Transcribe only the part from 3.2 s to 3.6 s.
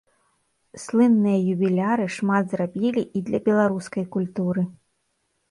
і для